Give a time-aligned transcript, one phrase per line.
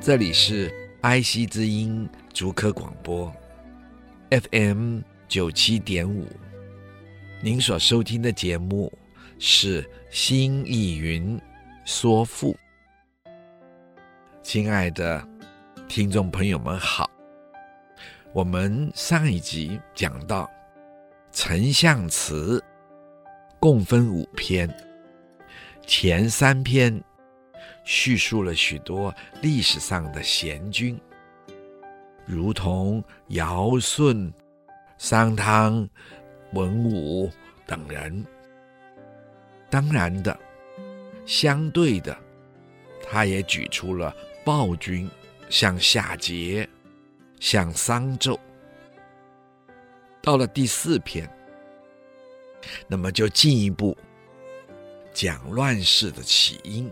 [0.00, 0.70] 这里是
[1.02, 3.30] IC 之音竹科广播
[4.30, 6.26] ，FM 九七点五。
[7.42, 8.90] 您所收听的节目
[9.38, 11.38] 是《新艺云
[11.84, 12.56] 说赋》。
[14.42, 15.22] 亲爱的
[15.86, 17.10] 听众朋友们好，
[18.32, 20.50] 我们上一集讲到
[21.30, 22.64] 丞相词
[23.58, 24.74] 共分五篇，
[25.86, 27.04] 前三篇。
[27.90, 30.96] 叙述了许多历史上的贤君，
[32.24, 34.32] 如同尧舜、
[34.96, 35.88] 商汤、
[36.52, 37.28] 文武
[37.66, 38.24] 等人。
[39.68, 40.38] 当然的，
[41.26, 42.16] 相对的，
[43.02, 45.10] 他也举出了暴君，
[45.48, 46.64] 像夏桀、
[47.40, 48.38] 像商纣。
[50.22, 51.28] 到了第四篇，
[52.86, 53.98] 那么就进一步
[55.12, 56.88] 讲乱世的起因。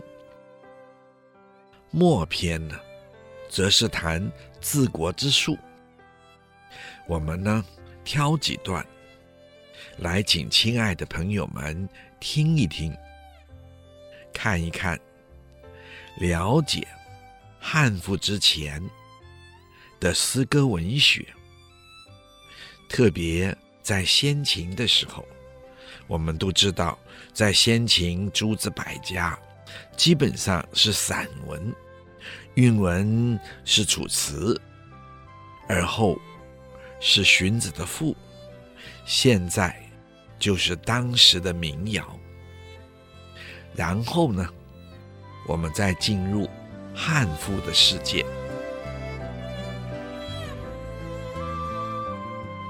[1.91, 2.79] 末篇呢，
[3.49, 5.57] 则是谈治国之术。
[7.07, 7.65] 我们呢，
[8.03, 8.85] 挑几段
[9.97, 12.95] 来，请亲爱的朋友们听一听，
[14.31, 14.99] 看一看，
[16.19, 16.87] 了解
[17.59, 18.81] 汉赋之前
[19.99, 21.25] 的诗歌文学。
[22.87, 25.25] 特别在先秦的时候，
[26.05, 26.97] 我们都知道，
[27.33, 29.37] 在先秦诸子百家。
[29.95, 31.75] 基本上是散文，
[32.55, 34.59] 韵文是楚辞，
[35.67, 36.17] 而后
[36.99, 38.15] 是荀子的赋，
[39.05, 39.75] 现在
[40.37, 42.17] 就是当时的民谣。
[43.75, 44.47] 然后呢，
[45.47, 46.49] 我们再进入
[46.95, 48.25] 汉赋的世界，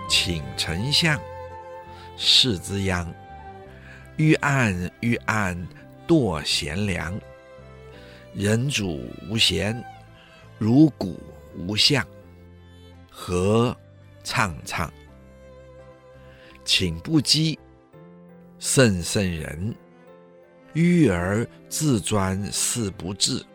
[0.09, 1.20] 请丞相
[2.18, 3.12] 视之殃，
[4.18, 5.68] 欲按欲按。
[6.09, 7.22] 惰贤良，
[8.34, 9.80] 人主无贤，
[10.58, 11.20] 如鼓
[11.56, 12.03] 无相，
[13.12, 13.78] 何
[14.24, 14.92] 畅畅？
[16.66, 17.56] 请不羁，
[18.58, 19.75] 甚甚人。
[20.74, 23.46] 迂而自专事不治，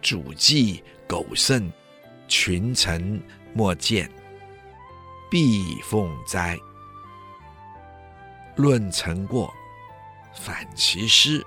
[0.00, 1.72] 主计苟甚，
[2.26, 3.22] 群臣
[3.54, 4.10] 莫见，
[5.30, 6.58] 必奉哉！
[8.56, 9.54] 论成过，
[10.34, 11.40] 反其师。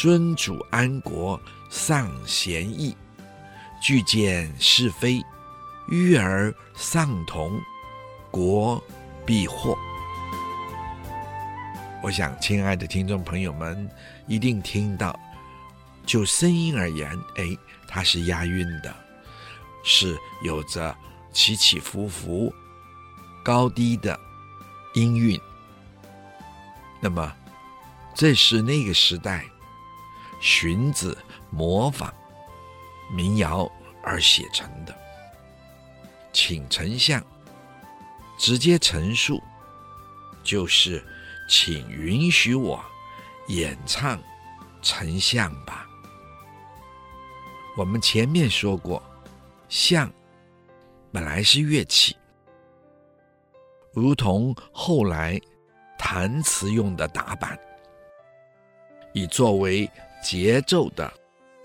[0.00, 1.38] 尊主安国，
[1.68, 2.96] 丧贤义，
[3.82, 5.22] 具见是非，
[5.90, 7.60] 迂而丧同，
[8.30, 8.82] 国
[9.26, 9.76] 必祸。
[12.02, 13.86] 我想，亲爱的听众朋友们
[14.26, 15.14] 一定听到，
[16.06, 17.06] 就声音而言，
[17.36, 17.54] 哎，
[17.86, 18.96] 它是押韵的，
[19.84, 20.96] 是有着
[21.30, 22.50] 起起伏伏、
[23.44, 24.18] 高低的
[24.94, 25.38] 音韵。
[27.02, 27.30] 那么，
[28.14, 29.44] 这是那个时代。
[30.40, 31.16] 荀子
[31.50, 32.12] 模仿
[33.12, 33.70] 民谣
[34.02, 34.96] 而写成的，
[36.32, 37.22] 请丞相
[38.38, 39.42] 直接陈述，
[40.42, 41.04] 就是
[41.48, 42.82] 请允许我
[43.48, 44.18] 演唱
[44.80, 45.86] 丞相吧。
[47.76, 49.02] 我们前面说过，
[49.68, 50.10] 相
[51.12, 52.16] 本来是乐器，
[53.92, 55.38] 如同后来
[55.98, 57.58] 弹词用的打板，
[59.12, 59.90] 以作为。
[60.22, 61.10] 节奏的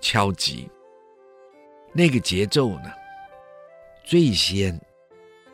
[0.02, 0.70] 敲击，
[1.94, 2.92] 那个节奏呢，
[4.04, 4.80] 最先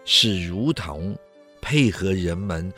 [0.05, 1.17] 是如同
[1.61, 2.71] 配合人们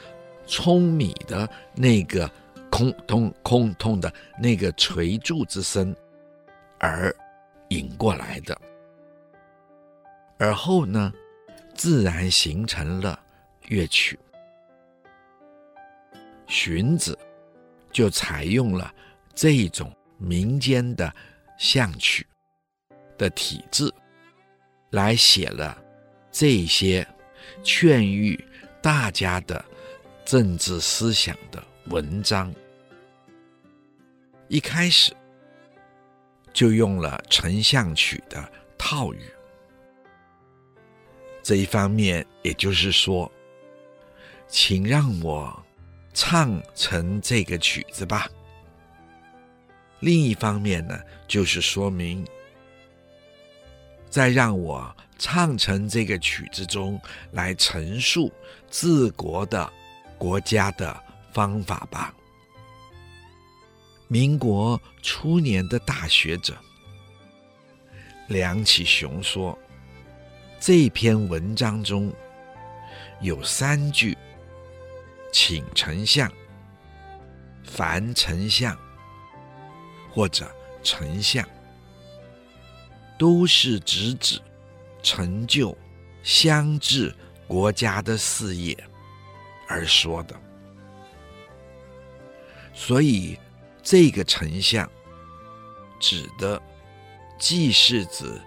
[0.48, 2.30] 舂米的那个
[2.72, 5.96] 空通空通的那个锤柱之声
[6.80, 7.14] 而
[7.70, 8.60] 引过来的，
[10.38, 11.12] 而后呢，
[11.76, 13.20] 自然形成了
[13.68, 14.18] 乐曲。
[16.48, 17.18] 荀子
[17.92, 18.94] 就采用了
[19.34, 19.92] 这种。
[20.24, 21.14] 民间的
[21.58, 22.26] 相曲
[23.18, 23.94] 的体制，
[24.92, 25.78] 来写了
[26.32, 27.06] 这些
[27.62, 28.42] 劝喻
[28.82, 29.64] 大家的
[30.24, 32.54] 政治思想的文章。
[34.48, 35.14] 一开始
[36.54, 39.22] 就用了丞相曲的套语，
[41.42, 43.30] 这一方面也就是说，
[44.48, 45.66] 请让我
[46.14, 48.30] 唱成这个曲子吧。
[50.04, 52.28] 另一方面呢，就是说明，
[54.10, 57.00] 在让我唱成这个曲子中
[57.32, 58.30] 来陈述
[58.70, 59.72] 治国的
[60.18, 60.94] 国家的
[61.32, 62.14] 方法吧。
[64.10, 66.54] 民国初年的大学者
[68.28, 69.58] 梁启雄说，
[70.60, 72.14] 这篇文章中
[73.22, 74.18] 有三句，
[75.32, 76.30] 请丞相、
[77.64, 78.78] 凡丞相
[80.14, 80.50] 或者
[80.84, 81.44] 丞相，
[83.18, 84.40] 都是直指
[85.02, 85.78] 成就
[86.22, 87.14] 乡治
[87.48, 88.78] 国家的事业
[89.68, 90.36] 而说的，
[92.74, 93.38] 所以。
[93.86, 94.90] 这个丞相
[96.00, 96.62] 指的
[97.38, 98.40] 既是指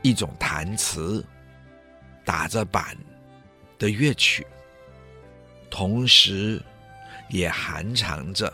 [0.00, 1.22] 一种弹词、
[2.24, 2.96] 打着板
[3.78, 4.46] 的乐曲，
[5.68, 6.58] 同时
[7.28, 8.50] 也含藏着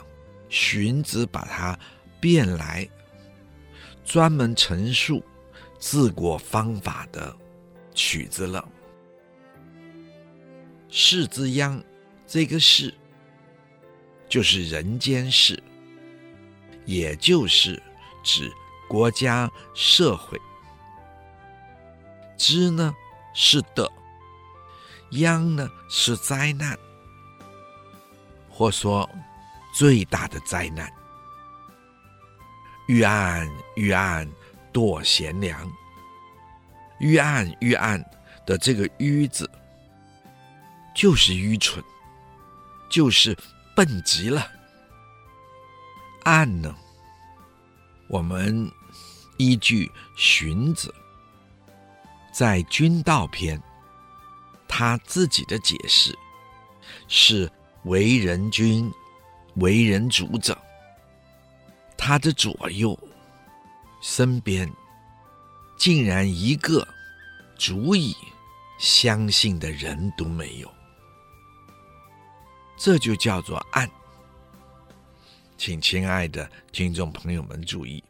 [0.48, 1.78] 荀子把它
[2.20, 2.88] 变来
[4.04, 5.24] 专门陈述
[5.78, 7.36] 治国方法的
[7.94, 8.66] 曲子了。
[10.88, 11.82] 世之殃，
[12.26, 12.94] 这个世
[14.28, 15.62] 就是人间世。
[16.84, 17.82] 也就是
[18.24, 18.50] 指
[18.88, 20.40] 国家社会，
[22.38, 22.94] 之呢
[23.34, 23.86] 是的，
[25.10, 26.74] 殃呢是灾难，
[28.48, 29.06] 或说
[29.74, 30.90] 最大的灾难。
[32.88, 33.46] 欲暗
[33.76, 34.26] 欲暗
[34.72, 35.70] 堕贤良，
[36.98, 38.02] 欲暗欲暗
[38.46, 39.48] 的这个愚字，
[40.94, 41.84] 就是愚蠢，
[42.88, 43.36] 就是
[43.76, 44.50] 笨极了。
[46.24, 46.74] 暗呢？
[48.08, 48.70] 我们
[49.36, 50.94] 依据荀子
[52.32, 53.58] 在《君道篇》
[54.66, 56.16] 他自己的解释，
[57.06, 57.52] 是
[57.84, 58.90] 为人君、
[59.56, 60.56] 为人主者，
[61.98, 62.98] 他的左右
[64.00, 64.72] 身边
[65.76, 66.86] 竟然一个
[67.58, 68.16] 足以
[68.78, 70.72] 相信的人都没有，
[72.78, 73.90] 这就叫做暗。
[75.56, 78.02] 请亲爱的听众朋友们注意，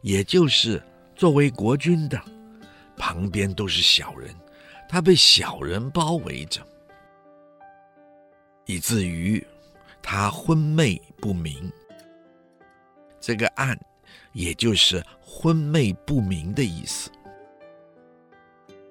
[0.00, 0.80] 也就是
[1.16, 2.22] 作为国君的，
[2.96, 4.32] 旁边都是小人，
[4.88, 6.64] 他被小人包围着，
[8.64, 9.44] 以至于
[10.00, 11.70] 他昏昧不明。
[13.20, 13.78] 这个暗，
[14.32, 17.10] 也就是昏昧不明的意思。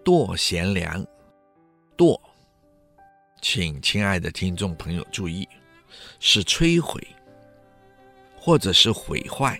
[0.06, 1.06] 堕贤良，
[1.98, 2.20] 堕，
[3.42, 5.48] 请亲爱的听众朋友注意，
[6.20, 7.06] 是摧毁。
[8.42, 9.60] 或者是毁坏，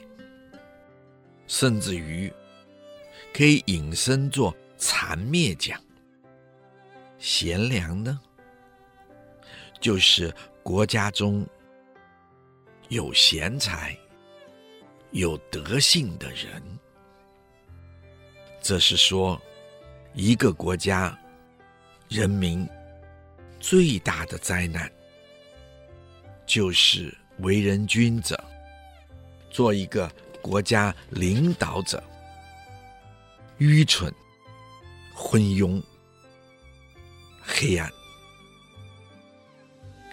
[1.48, 2.32] 甚至于
[3.34, 5.78] 可以引申作残灭讲。
[7.20, 8.18] 贤良呢，
[9.82, 10.34] 就是
[10.64, 11.46] 国家中
[12.88, 13.96] 有贤才、
[15.12, 16.62] 有德性的人。
[18.62, 19.42] 这是说，
[20.14, 21.18] 一个国家
[22.08, 22.68] 人民
[23.60, 24.92] 最大的灾难，
[26.46, 28.38] 就是为人君者。
[29.50, 30.10] 做一个
[30.44, 32.04] 国家领导者，
[33.58, 34.14] 愚蠢、
[35.12, 35.82] 昏庸、
[37.42, 37.92] 黑暗，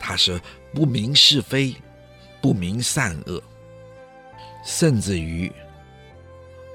[0.01, 0.41] 他是
[0.73, 1.77] 不明是非、
[2.41, 3.43] 不明善恶，
[4.67, 5.51] 甚至于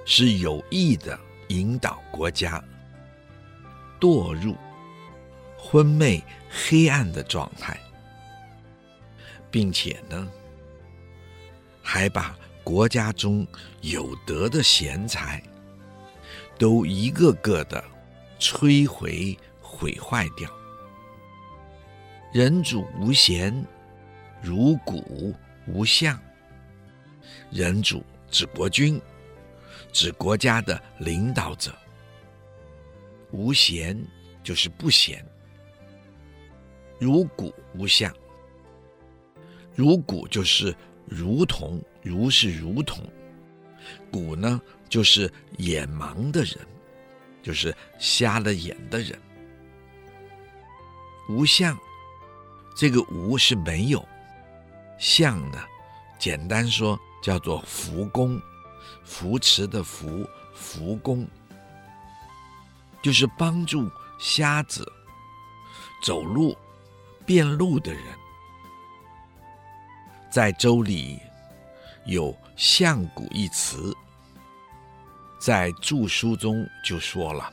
[0.06, 1.20] 是有意的
[1.50, 2.64] 引导国家
[4.00, 4.56] 堕入
[5.58, 7.78] 昏昧、黑暗的状态，
[9.52, 10.28] 并且呢，
[11.84, 12.36] 还把。
[12.64, 13.46] 国家中
[13.82, 15.42] 有德的贤才，
[16.60, 17.84] 都一个个的
[18.40, 20.48] 摧毁毁坏掉。
[22.32, 23.66] 人主无贤，
[24.44, 26.18] 如古无相。
[27.52, 29.02] 人主指国君，
[29.92, 31.74] 指国家的领导者。
[33.32, 33.98] 无贤
[34.44, 35.26] 就是不贤。
[37.00, 38.14] 如谷无相，
[39.76, 40.76] 如谷就是。
[41.08, 43.04] 如同，如是如同，
[44.10, 46.58] 谷呢，就是眼盲的人，
[47.44, 49.20] 就是瞎了眼的人。
[51.28, 51.78] 无相，
[52.78, 54.08] 这个无是没有，
[54.98, 55.62] 相呢，
[56.18, 58.42] 简单说叫做扶工，
[59.04, 61.28] 扶持的扶，扶工，
[63.02, 64.86] 就是帮助瞎子
[66.04, 66.58] 走路、
[67.26, 68.04] 辨路的人。
[70.32, 71.18] 在《周礼》
[72.06, 73.96] 有“相古”一词，
[75.40, 77.52] 在注书中就说了：“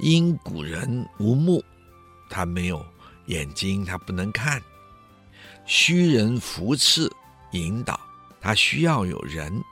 [0.00, 1.64] 因古人无目，
[2.28, 2.84] 他没有
[3.26, 4.60] 眼睛，他不能看；
[5.64, 7.10] 虚人扶持
[7.52, 7.98] 引导，
[8.40, 9.62] 他需要有人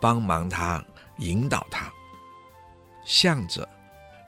[0.00, 0.84] 帮忙他
[1.18, 1.92] 引导他。
[3.04, 3.68] 向者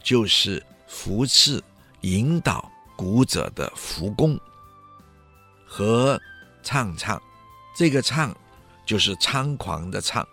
[0.04, 1.62] 就是扶持
[2.02, 4.38] 引导古者的扶工，
[5.66, 6.20] 和
[6.62, 7.20] 唱唱，
[7.75, 8.37] 这个唱
[8.85, 10.26] 就是猖狂的唱，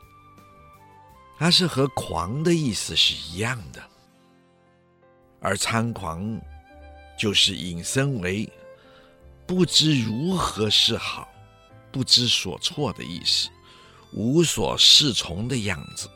[1.39, 3.81] 它是和狂的意思是一样的，
[5.39, 6.39] 而猖狂
[7.17, 8.47] 就是引申为
[9.47, 11.27] 不知如何是好，
[11.93, 13.49] 不知所措的意思，
[14.11, 16.09] 无所适从的样子。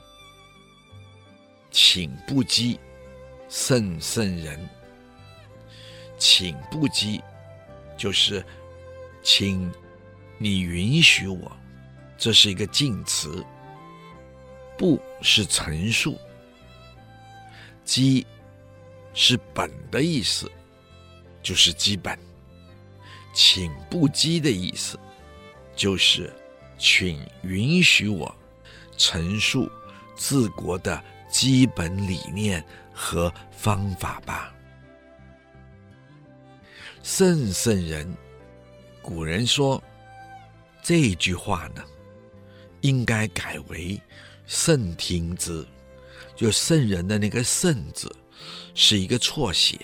[1.70, 2.80] 请不羁，
[3.48, 4.68] 甚甚人。
[6.18, 7.22] 请不羁，
[7.96, 8.44] 就是
[9.22, 9.72] 请
[10.40, 11.56] 你允许我，
[12.18, 13.46] 这是一个敬词。
[14.76, 16.18] 不是陈述，
[17.86, 18.26] 羁
[19.14, 20.52] 是本的意思，
[21.44, 22.18] 就是基本。
[23.34, 25.00] 请不羁的意思，
[25.78, 26.30] 就是
[26.78, 28.36] 请允许我
[28.98, 29.72] 陈述
[30.18, 31.02] 治国的。
[31.30, 34.56] 基本理念和方法吧。
[37.04, 38.16] 圣圣人，
[39.02, 39.84] 古人说
[40.82, 41.84] 这句话呢，
[42.80, 44.02] 应该改为
[44.46, 45.68] 圣听之，
[46.34, 48.10] 就圣人的那个“圣”字
[48.74, 49.78] 是一个错写，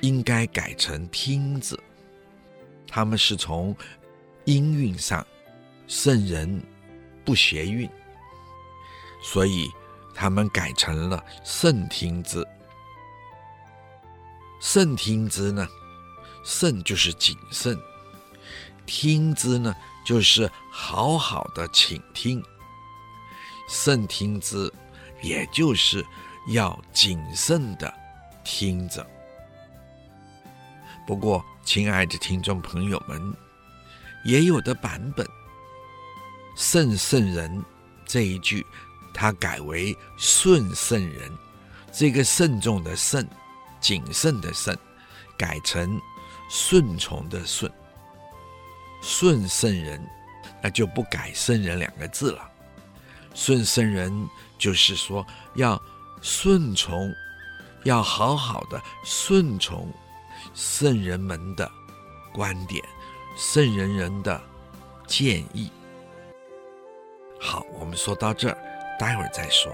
[0.00, 1.78] 应该改成“听”字。
[2.88, 3.76] 他们是从
[4.46, 5.24] 音韵上，
[5.86, 6.62] 圣人
[7.24, 7.88] 不学韵。
[9.22, 9.70] 所以，
[10.14, 12.46] 他们改成了“圣听之”。
[14.60, 15.68] 圣听之呢？
[16.44, 17.76] 圣就是谨慎，
[18.86, 19.74] 听之呢
[20.04, 22.40] 就是好好的倾听。
[23.68, 24.72] 圣听之，
[25.22, 26.06] 也就是
[26.48, 27.92] 要谨慎的
[28.44, 29.04] 听着。
[31.04, 33.34] 不过，亲爱的听众朋友们，
[34.26, 35.26] 也有的版本
[36.56, 37.64] “圣圣人”
[38.04, 38.66] 这一句。
[39.18, 41.32] 他改为顺圣人，
[41.90, 43.26] 这个慎重的慎，
[43.80, 44.78] 谨慎的慎，
[45.38, 45.98] 改成
[46.50, 47.72] 顺从的顺。
[49.00, 50.06] 顺圣人，
[50.62, 52.46] 那就不改圣人两个字了。
[53.32, 54.28] 顺圣人
[54.58, 55.80] 就是说要
[56.20, 57.10] 顺从，
[57.84, 59.90] 要好好的顺从
[60.52, 61.70] 圣人们的
[62.34, 62.84] 观点，
[63.38, 64.40] 圣人人的
[65.06, 65.70] 建议。
[67.38, 68.56] 好，我们说到这儿。
[68.98, 69.70] 待会儿再说。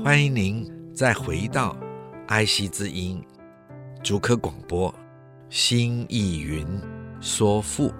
[0.00, 1.76] 欢迎您再回到
[2.28, 3.20] 爱惜之音
[4.00, 4.94] 竹科广播，
[5.50, 6.64] 心意云
[7.20, 7.92] 说赋。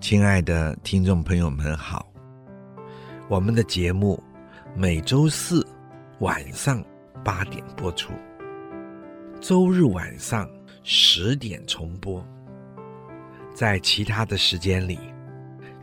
[0.00, 2.06] 亲爱的听众朋友们好，
[3.28, 4.22] 我们的节目
[4.74, 5.66] 每周四。
[6.20, 6.82] 晚上
[7.22, 8.10] 八点播出，
[9.38, 10.48] 周日晚上
[10.82, 12.26] 十点重播。
[13.52, 14.98] 在其他的时间里，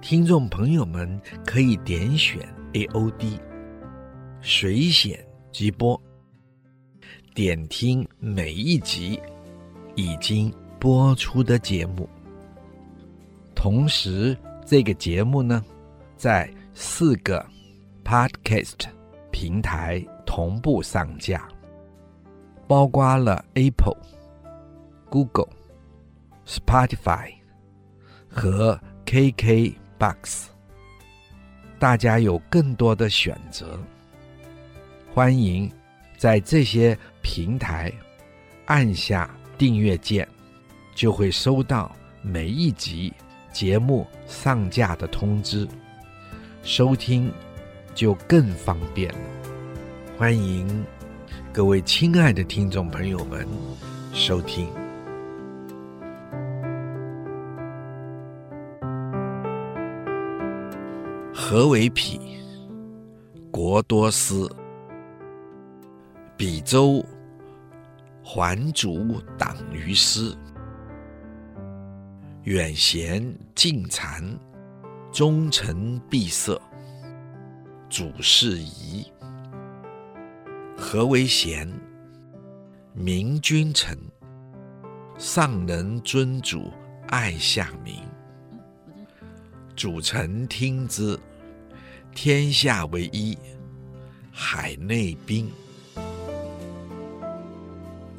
[0.01, 2.41] 听众朋友们可以点选
[2.73, 3.39] AOD
[4.41, 6.01] 水选即播，
[7.35, 9.19] 点听每一集
[9.93, 12.09] 已经播出的节目。
[13.63, 15.63] 同时，这个节目呢，
[16.17, 17.45] 在四个
[18.03, 18.73] Podcast
[19.31, 20.05] 平台。
[20.25, 21.47] 同步上架，
[22.67, 23.95] 包括了 Apple、
[25.09, 25.47] Google、
[26.45, 27.31] Spotify
[28.27, 30.47] 和 KKBox，
[31.77, 33.79] 大家有更多的选择。
[35.13, 35.71] 欢迎
[36.17, 37.93] 在这些平台
[38.65, 40.27] 按下订阅键，
[40.95, 43.13] 就会收到每一集
[43.53, 45.67] 节目上架的通知，
[46.63, 47.31] 收听
[47.93, 49.19] 就更方便了。
[50.17, 50.83] 欢迎
[51.53, 53.47] 各位亲爱的听众朋友们
[54.11, 54.67] 收听。
[61.31, 62.19] 何为否？
[63.51, 64.49] 国多思，
[66.35, 67.05] 比周
[68.23, 70.35] 桓祖党于斯，
[72.43, 74.37] 远贤近谗，
[75.13, 76.61] 忠臣必色，
[77.89, 79.09] 主事宜。
[80.75, 81.71] 何为贤？
[82.91, 83.97] 明君臣，
[85.17, 86.69] 上能尊主，
[87.07, 87.95] 爱下民。
[89.73, 91.17] 主臣听之，
[92.13, 93.37] 天下为一，
[94.33, 95.49] 海内宾。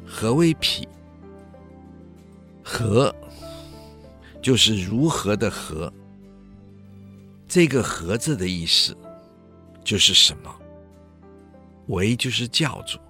[0.03, 0.87] 何为匹？
[2.63, 3.15] 何
[4.45, 5.91] 就是如何的何。
[7.47, 8.95] 这个“和”字的意思
[9.83, 10.55] 就是什么
[11.89, 13.01] ？“为”就是叫做、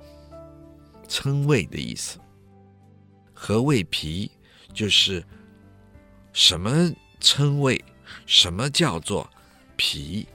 [1.09, 2.17] 称谓的意思。
[3.35, 4.31] “和为皮”
[4.73, 5.21] 就是
[6.31, 6.89] 什么
[7.19, 7.83] 称谓？
[8.25, 9.29] 什么叫做
[9.75, 10.25] 皮？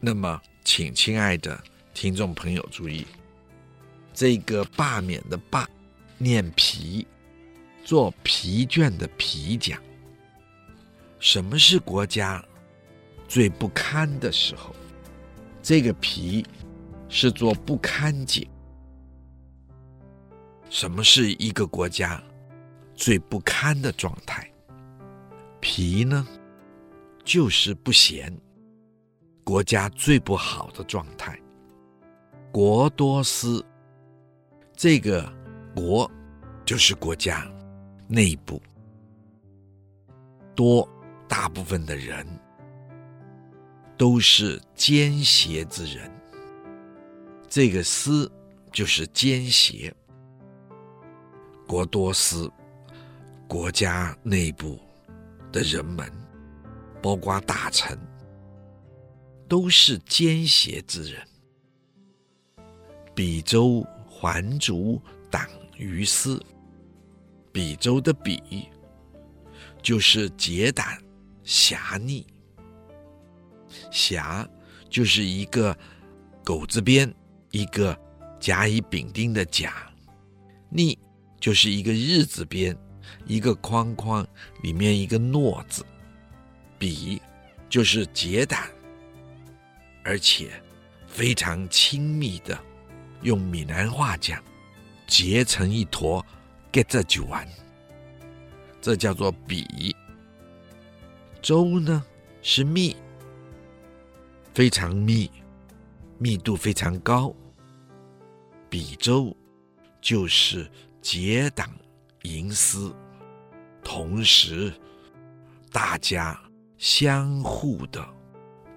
[0.00, 1.62] 那么，请亲爱的
[1.92, 3.06] 听众朋友注意，
[4.14, 5.68] 这个罢免的“罢”
[6.16, 7.06] 念皮，
[7.84, 9.80] 做疲倦的“疲”讲。
[11.18, 12.44] 什么是国家
[13.28, 14.74] 最不堪的时候？
[15.62, 16.44] 这个“疲”
[17.08, 18.48] 是做不堪解。
[20.68, 22.22] 什么是一个国家
[22.94, 24.50] 最不堪的状态？
[25.60, 26.26] 疲呢？
[27.24, 28.36] 就是不闲，
[29.44, 31.38] 国家最不好的状态。
[32.52, 33.64] 国多思，
[34.76, 35.32] 这个
[35.74, 36.10] “国”
[36.66, 37.50] 就是国家
[38.06, 38.60] 内部，
[40.54, 40.88] 多
[41.28, 42.26] 大部分的人
[43.96, 46.10] 都是奸邪之人，
[47.48, 48.30] 这个“私”
[48.72, 49.94] 就是奸邪。
[51.66, 52.50] 国多私，
[53.48, 54.78] 国家内部
[55.52, 56.10] 的人们。
[57.02, 57.98] 包括大臣，
[59.46, 61.22] 都是奸邪之人。
[63.14, 64.98] 比周还族
[65.30, 65.46] 党
[65.76, 66.42] 于私，
[67.54, 68.68] 比周的比
[69.80, 70.84] 就是结党
[71.44, 72.26] 狎逆，
[73.92, 74.44] 狎
[74.90, 75.76] 就是一个
[76.42, 77.14] 狗字边
[77.52, 77.96] 一个
[78.40, 79.88] 甲乙丙丁的甲，
[80.68, 80.98] 逆
[81.38, 82.76] 就是一个日字边
[83.24, 84.26] 一个框框
[84.60, 85.86] 里面一个诺字。
[86.76, 87.22] 比
[87.68, 88.60] 就是结党，
[90.02, 90.50] 而且
[91.06, 92.58] 非常亲密的，
[93.22, 94.42] 用闽南话讲，
[95.06, 96.24] 结成一坨，
[96.74, 97.48] 结着就完，
[98.80, 99.94] 这叫做比。
[101.40, 102.04] 周呢
[102.42, 102.96] 是密，
[104.52, 105.30] 非常密，
[106.18, 107.32] 密度非常高。
[108.68, 109.32] 比周
[110.00, 110.68] 就是
[111.00, 111.70] 结党
[112.22, 112.92] 营私，
[113.84, 114.74] 同时
[115.70, 116.36] 大家。
[116.76, 118.04] 相互的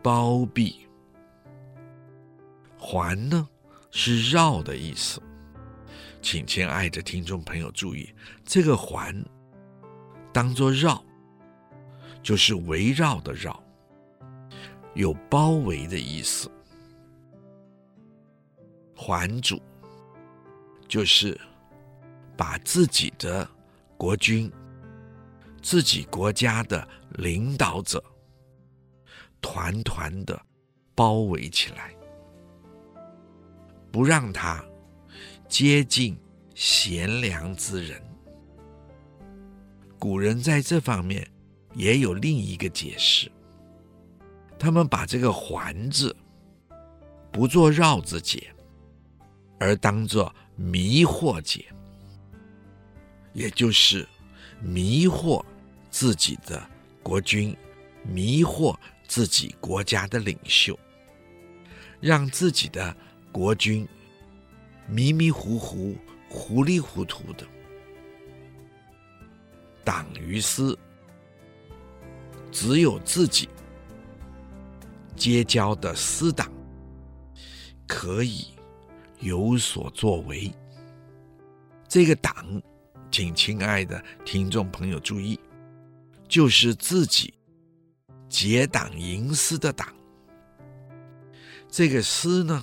[0.01, 0.87] 包庇，
[2.77, 3.49] 环呢
[3.91, 5.21] 是绕的意思，
[6.29, 8.13] 请亲爱的听众朋友注意，
[8.43, 9.15] 这个环
[10.33, 11.01] 当做绕，
[12.21, 13.63] 就是围绕的绕，
[14.93, 16.51] 有包围的意思。
[18.93, 19.57] 环主
[20.85, 21.39] 就是
[22.35, 23.49] 把自己的
[23.95, 24.51] 国君。
[25.61, 28.03] 自己国家的领导者，
[29.39, 30.37] 团团的
[30.93, 31.95] 包围起来，
[33.93, 34.61] 不让他
[35.47, 36.17] 接近
[36.55, 38.01] 贤良之人。
[39.97, 41.27] 古人在这方面
[41.73, 43.31] 也有另一个解释，
[44.59, 46.15] 他们把这个“环”字
[47.31, 48.53] 不做绕字解，
[49.59, 51.65] 而当作迷惑解，
[53.33, 54.07] 也就是
[54.61, 55.43] 迷惑。
[55.89, 56.61] 自己的
[57.01, 57.55] 国君
[58.03, 58.75] 迷惑
[59.07, 60.77] 自己国家的领袖，
[61.99, 62.95] 让自己的
[63.31, 63.87] 国君
[64.87, 65.95] 迷迷糊糊、
[66.29, 67.45] 糊里糊涂的。
[69.83, 70.77] 党于私，
[72.51, 73.47] 只有自己
[75.15, 76.51] 结交的私党
[77.87, 78.47] 可以
[79.19, 80.51] 有所作为。
[81.87, 82.61] 这个党，
[83.11, 85.39] 请亲爱的听众朋友注意。
[86.27, 87.33] 就是自己
[88.27, 89.87] 结党营私的党，
[91.69, 92.61] 这个“私”呢，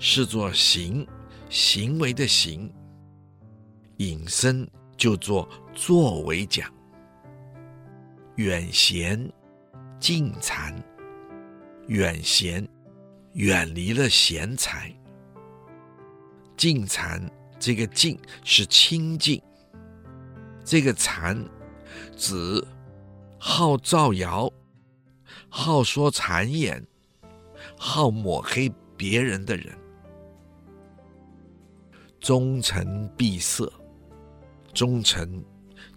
[0.00, 1.06] 是做行
[1.48, 2.72] 行为的“行”，
[3.98, 6.72] 引申就做作为讲。
[8.36, 9.32] 远贤
[9.98, 10.74] 近谗，
[11.88, 12.66] 远贤
[13.32, 14.94] 远离了贤才，
[16.56, 17.20] 近谗
[17.58, 19.42] 这个“近”是亲近，
[20.64, 21.42] 这个“谗”。
[22.14, 22.62] 指
[23.38, 24.52] 好造谣、
[25.48, 26.84] 好说谗言、
[27.78, 29.76] 好抹黑别人的人。
[32.26, 33.72] 忠臣闭塞，
[34.74, 35.44] 忠臣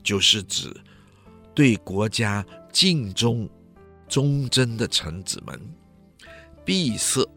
[0.04, 0.72] 就是指
[1.56, 3.50] 对国家尽忠、
[4.08, 5.60] 忠贞的臣子们。
[6.64, 7.28] 闭塞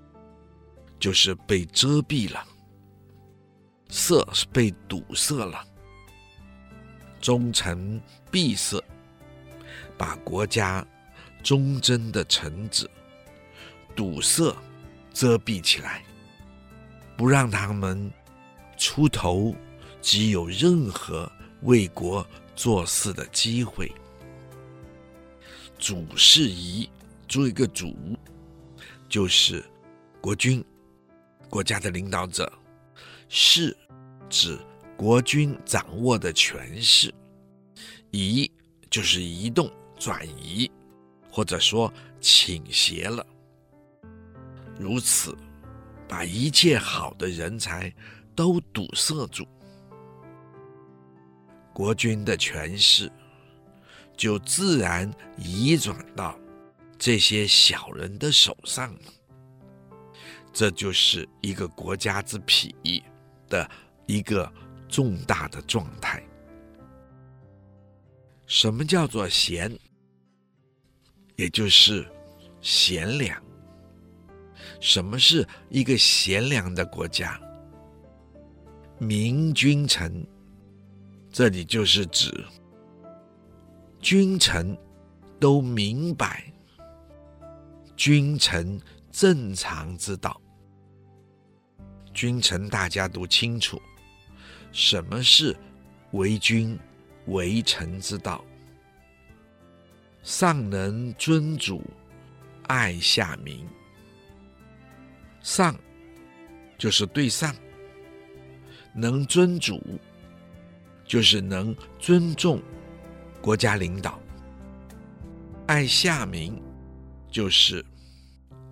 [1.01, 2.47] 就是被遮蔽了，
[3.89, 5.65] 塞是被堵塞了。
[7.19, 7.99] 忠臣
[8.31, 8.79] 闭塞，
[9.97, 10.87] 把国家
[11.43, 12.91] 忠贞的臣子
[13.97, 14.55] 堵塞、
[15.15, 16.05] 遮蔽起来，
[17.17, 18.13] 不让他们
[18.85, 19.55] 出头
[20.01, 21.31] 及有任何
[21.63, 23.89] 为国做事的机会。
[25.79, 26.91] 主事宜
[27.29, 27.95] 做一个主，
[29.09, 29.65] 就是
[30.21, 30.65] 国君，
[31.49, 32.53] 国家的领导者，
[33.29, 33.77] 势
[34.29, 34.59] 指
[34.97, 37.15] 国君掌握的权势，
[38.11, 38.51] 移
[38.91, 40.69] 就是移动、转移，
[41.31, 41.91] 或者说
[42.21, 43.25] 倾斜了。
[44.77, 45.37] 如此，
[46.09, 47.95] 把一切好的人才
[48.35, 49.47] 都堵塞住，
[51.73, 53.11] 国君的权势
[54.17, 56.39] 就自然移转到
[56.99, 58.95] 这些小人的手上。
[60.53, 62.69] 这就是一个国家之否
[63.49, 63.71] 的
[64.07, 64.53] 一个
[64.89, 66.23] 重大的状态。
[68.47, 69.75] 什么叫做贤？
[71.37, 72.07] 也就是
[72.61, 73.43] 贤良。
[74.79, 77.41] 什么是一个贤良的国家？
[79.03, 80.25] 明君臣，
[81.29, 82.33] 这里就是指
[84.01, 84.79] 君臣
[85.41, 86.45] 都明白，
[87.97, 90.41] 君臣正常之道。
[92.15, 93.83] 君臣大家都清楚，
[94.71, 95.57] 什么是
[96.13, 96.79] 为君
[97.27, 98.45] 为臣之道？
[100.23, 101.83] 上能尊主，
[102.69, 103.67] 爱下民。
[105.41, 105.77] 上
[106.79, 107.53] 就是对上，
[108.95, 109.81] 能尊主，
[111.05, 112.61] 就是能尊重
[113.41, 114.19] 国家领导；
[115.67, 116.61] 爱下民，
[117.31, 117.85] 就是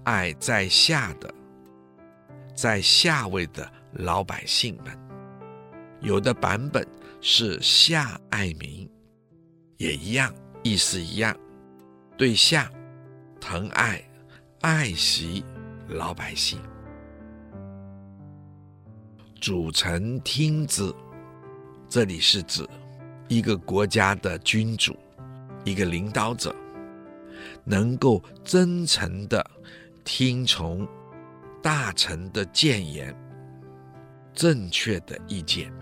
[0.05, 1.33] 爱在下的、
[2.55, 4.99] 在下位的老百姓们。
[6.01, 6.87] 有的版本
[7.21, 8.89] 是下爱民，
[9.77, 11.37] 也一样，意思一样，
[12.17, 12.71] 对下
[13.41, 14.03] 疼爱、
[14.61, 15.45] 爱惜。
[15.95, 16.63] 老百姓，
[19.41, 20.95] 主臣听之，
[21.89, 22.69] 这里是指
[23.27, 24.95] 一个国家的君主，
[25.65, 26.55] 一个领导者，
[27.65, 29.43] 能够真诚地
[30.05, 30.87] 听从
[31.63, 33.17] 大臣的谏言，
[34.35, 35.73] 正确的意见，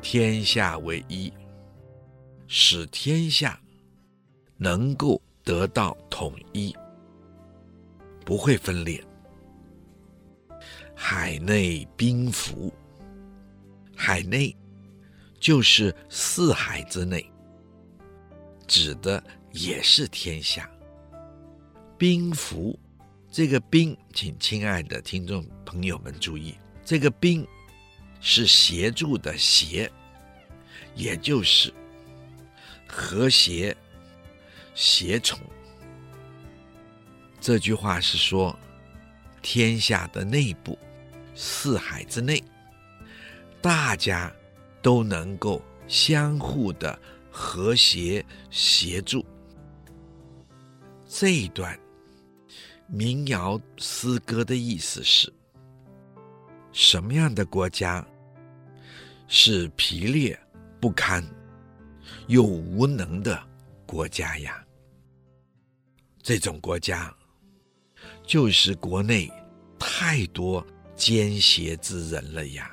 [0.00, 1.32] 天下为一，
[2.46, 3.58] 使天下
[4.56, 6.72] 能够得到统一。
[8.24, 9.02] 不会分裂。
[11.04, 12.72] 海内兵服，
[13.96, 14.56] 海内
[15.40, 17.28] 就是四海之内，
[18.68, 20.70] 指的也是天下。
[21.98, 22.78] 宾服，
[23.32, 27.44] 这个兵，请亲爱的听众朋友们注意，这个兵
[28.20, 29.90] 是协助的协，
[30.94, 31.74] 也就是
[32.86, 33.76] 和谐、
[34.72, 35.40] 协从。
[37.40, 38.56] 这句话是说，
[39.42, 40.78] 天下的内部，
[41.44, 42.40] 四海之内，
[43.60, 44.32] 大家
[44.80, 46.96] 都能够相互的
[47.32, 49.26] 和谐协助。
[51.08, 51.76] 这一段
[52.86, 55.32] 民谣诗歌的意思是，
[56.70, 58.06] 什么样的国家
[59.26, 60.38] 是疲劣
[60.80, 61.26] 不堪
[62.28, 63.36] 又无能的
[63.84, 64.64] 国家呀？
[66.22, 67.12] 这种国家。
[68.24, 69.30] 就是国内
[69.78, 70.64] 太多
[71.02, 72.70] 奸邪之人了呀！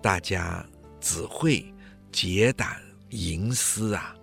[0.00, 0.64] 大家
[1.00, 1.66] 只会
[2.12, 2.72] 结党
[3.10, 4.14] 营私啊，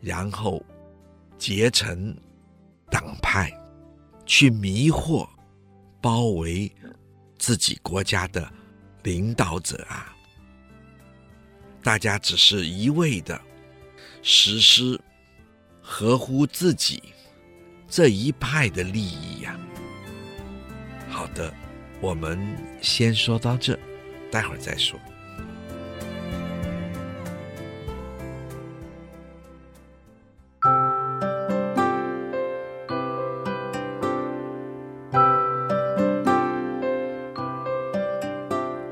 [0.00, 0.64] 然后
[1.36, 2.16] 结成
[2.88, 3.52] 党派，
[4.24, 5.28] 去迷惑、
[6.00, 6.70] 包围
[7.36, 8.48] 自己国家的
[9.02, 10.14] 领导者啊！
[11.82, 13.40] 大家只是一味的
[14.22, 15.00] 实施
[15.82, 17.02] 合乎自己。
[17.88, 19.58] 这一派的利益呀，
[21.16, 21.50] 好的，
[22.02, 22.38] 我们
[22.82, 23.74] 先说到这，
[24.30, 25.00] 待会儿再说。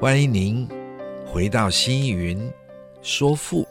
[0.01, 0.67] 欢迎您
[1.27, 2.51] 回到星云
[3.03, 3.69] 说赋，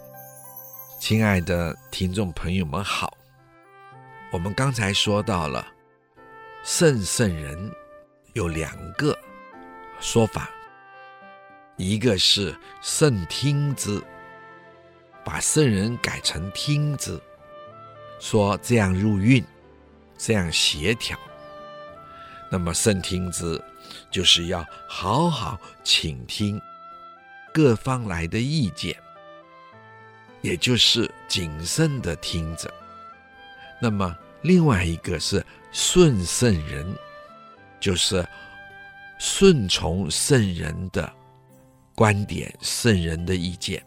[1.00, 3.18] 亲爱的听众朋友们好。
[4.32, 5.66] 我们刚才说到了
[6.64, 7.72] 圣圣人
[8.34, 9.18] 有两个
[10.00, 10.50] 说法，
[11.78, 14.02] 一个是圣听之，
[15.24, 17.20] 把圣人改成听之，
[18.20, 19.44] 说这样入韵，
[20.18, 21.18] 这样协调。
[22.52, 23.62] 那么圣听之
[24.12, 26.62] 就是要好好倾听
[27.54, 28.96] 各方来的意见，
[30.42, 32.74] 也就是谨慎的听着。
[33.80, 34.18] 那么。
[34.44, 35.42] 另外一个是
[35.72, 36.86] 顺圣人，
[37.84, 38.26] 就是
[39.20, 41.14] 顺从圣人的
[41.94, 43.84] 观点、圣人的意见，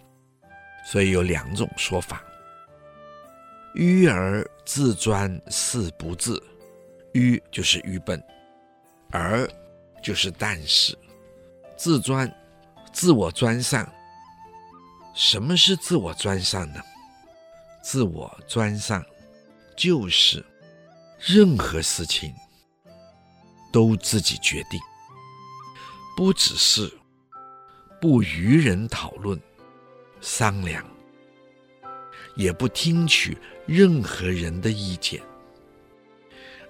[0.85, 2.23] 所以有两种说法。
[3.75, 6.43] 愚而自专是不自，
[7.15, 8.23] 愚就是愚笨，
[9.11, 9.49] 而
[10.03, 10.95] 就是但是，
[11.75, 12.31] 自专，
[12.93, 13.91] 自我专上。
[15.15, 16.83] 什么是自我专上呢？
[17.83, 19.03] 自我专上，
[19.75, 20.45] 就是
[21.19, 22.35] 任何事情
[23.73, 24.81] 都自己决定，
[26.17, 26.93] 不只是
[28.01, 29.41] 不与人讨论
[30.21, 30.85] 商量，
[32.35, 35.23] 也不听取任何人的意见，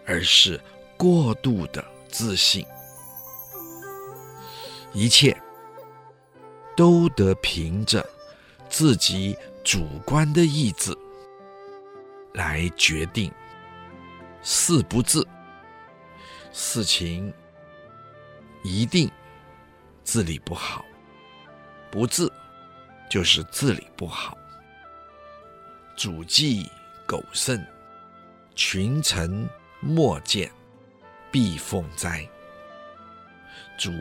[0.04, 0.60] 而是
[0.96, 2.64] 过度的自信，
[4.92, 5.36] 一切
[6.76, 8.04] 都得凭着。
[8.68, 10.92] 自己主观的意志
[12.34, 13.32] 来决定，
[14.42, 15.26] 似不自，
[16.58, 17.30] 事情
[18.64, 19.10] 一定
[20.04, 20.82] 治理不好，
[21.90, 22.32] 不治
[23.10, 24.38] 就是治理不好。
[25.94, 26.66] 主计
[27.06, 27.62] 苟甚，
[28.54, 29.46] 群臣
[29.80, 30.50] 莫见，
[31.30, 32.26] 必奉哉。
[33.76, 33.92] 主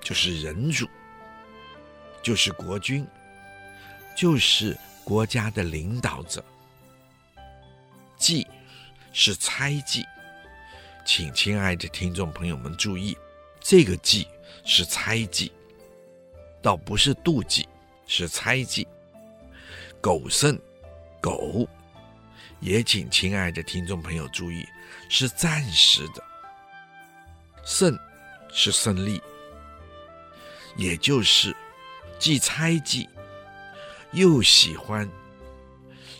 [0.00, 0.88] 就是人主，
[2.20, 3.06] 就是国君。
[4.16, 6.44] 就是国家的领导者，
[8.16, 8.44] 计
[9.12, 10.04] 是猜忌，
[11.12, 13.18] 请亲爱的听众朋友们注意，
[13.58, 14.28] 这个忌
[14.64, 15.50] 是猜忌，
[16.62, 17.68] 倒不是妒忌，
[18.06, 18.86] 是猜忌。
[20.00, 20.56] 狗胜，
[21.20, 21.68] 狗，
[22.60, 24.64] 也请亲爱的听众朋友注意，
[25.08, 26.22] 是暂时的。
[27.64, 27.98] 胜
[28.52, 29.20] 是胜利，
[30.76, 31.52] 也就是
[32.20, 33.08] 既猜忌。
[34.12, 35.10] 又喜欢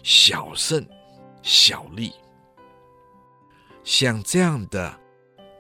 [0.03, 0.85] 小胜
[1.44, 2.12] 小利，
[3.83, 4.99] 像这样的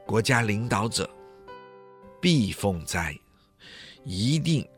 [0.06, 1.08] 国家领导者，
[2.20, 3.18] 必奉哉，
[4.04, 4.68] 一定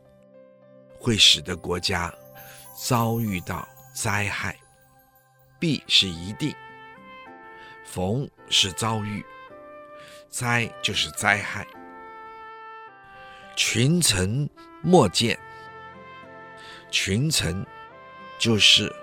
[0.97, 2.13] 会使得国家
[2.75, 4.57] 遭遇到灾害。
[5.59, 6.53] 必是一定，
[7.85, 9.23] 逢是遭遇，
[10.29, 11.65] 灾就是灾害。
[13.55, 14.49] 群臣
[14.81, 15.39] 莫见。
[16.91, 17.65] 群臣
[18.37, 18.93] 就是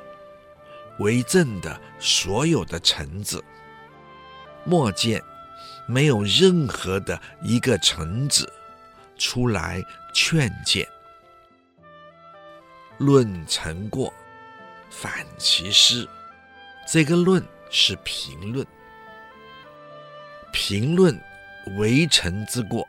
[0.98, 3.42] 为政的所有的臣子，
[4.64, 5.22] 莫见
[5.86, 8.52] 没有任何的一个臣子
[9.18, 10.86] 出来劝谏。
[12.98, 14.12] 论臣过，
[14.90, 16.08] 反其失。
[16.86, 18.66] 这个论是评论，
[20.52, 21.18] 评论
[21.78, 22.86] 为臣之过，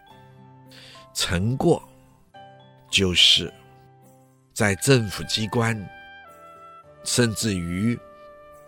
[1.13, 1.81] 臣过
[2.89, 3.51] 就是。
[4.53, 5.89] 在政府机关，
[7.05, 7.97] 甚至于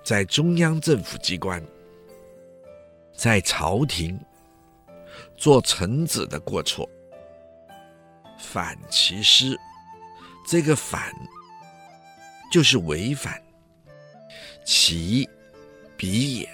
[0.02, 1.62] 在中央政府机关，
[3.16, 4.20] 在朝廷
[5.38, 6.90] 做臣子的过错，
[8.40, 9.58] 反其失，
[10.48, 11.14] 这个反
[12.52, 13.42] 就是违反，
[14.66, 15.30] 其
[15.96, 16.50] 彼也，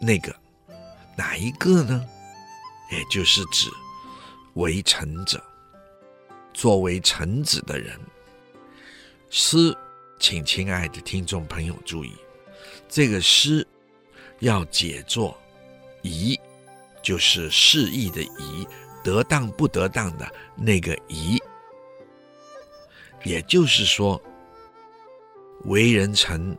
[0.00, 0.34] 那个
[1.16, 2.06] 哪一个呢？
[2.90, 3.68] 也就是指
[4.54, 5.42] 为臣者。
[6.54, 7.96] 作为臣子的人，
[9.30, 9.76] 失，
[10.18, 12.16] 请亲爱的听众朋友注意，
[12.88, 13.64] 这个失
[14.40, 15.36] 要解作
[16.02, 16.38] 宜，
[17.02, 18.66] 就是适宜的宜，
[19.02, 21.38] 得当不得当的那个宜。
[23.24, 24.20] 也就是说，
[25.64, 26.56] 为人臣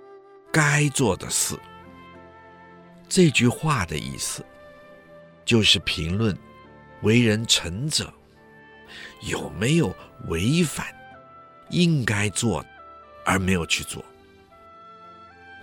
[0.52, 1.58] 该做的事。
[3.08, 4.46] 这句话的意思，
[5.46, 6.38] 就是评论
[7.02, 8.12] 为人臣者。
[9.22, 9.94] 有没有
[10.28, 10.88] 违反
[11.70, 12.66] 应该做
[13.26, 14.04] 而没有去做？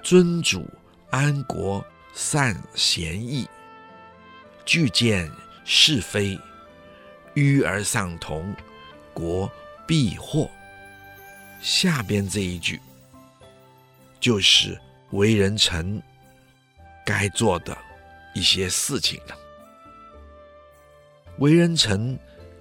[0.02, 0.68] 尊主
[1.10, 1.84] 安国
[2.18, 3.46] 善贤义，
[4.64, 5.30] 具见
[5.66, 6.40] 是非，
[7.34, 8.56] 愚而丧同，
[9.12, 9.52] 国
[9.86, 10.50] 必祸。
[11.60, 12.80] 下边这一句
[14.18, 16.02] 就是为人臣
[17.04, 17.76] 该做的
[18.34, 19.36] 一些事情了。
[21.38, 22.18] 为人臣。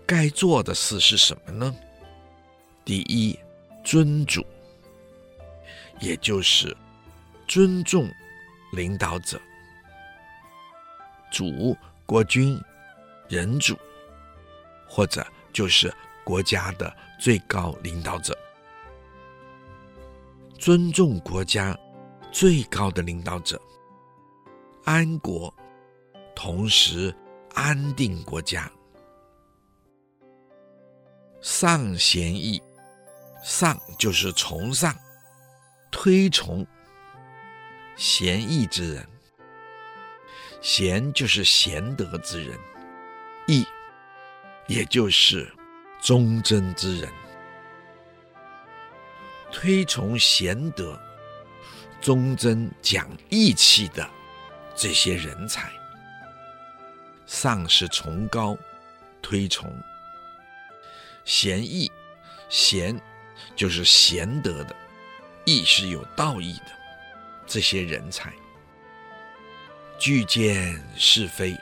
[0.07, 1.75] 该做的事是什么呢？
[2.83, 3.35] 第一，
[3.83, 4.45] 尊主，
[5.99, 6.77] 也就是
[7.47, 8.07] 尊重
[8.75, 9.39] 领导者，
[11.31, 12.61] 主国君、
[13.29, 13.73] 人主，
[14.85, 15.91] 或者就是
[16.25, 18.37] 国家的最高领导者，
[20.59, 21.77] 尊重国家
[22.33, 23.59] 最高的领导者，
[24.83, 25.51] 安国，
[26.35, 27.15] 同时
[27.53, 28.69] 安定国家。
[31.39, 32.61] 上贤义，
[33.41, 34.93] 上就是崇尚、
[35.91, 36.65] 推崇
[37.95, 39.07] 贤义之人，
[40.61, 42.59] 贤就是贤德之人，
[43.47, 43.65] 义
[44.67, 45.49] 也就是
[46.01, 47.09] 忠贞之人。
[49.51, 50.99] 推崇贤德，
[52.01, 54.05] 忠贞讲义气的
[54.75, 55.71] 这些人才。
[57.25, 58.57] 上是崇高、
[59.21, 59.69] 推崇；
[61.23, 61.89] 贤义，
[62.49, 62.99] 贤
[63.55, 64.75] 就是贤德的，
[65.45, 66.84] 义是有道义的
[67.45, 68.33] 这些人才。
[69.97, 71.55] 拒见是非，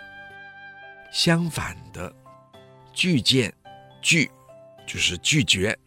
[1.11, 2.11] 相反的，
[2.93, 3.53] 拒见，
[4.01, 4.29] 拒
[4.87, 5.77] 就是拒绝，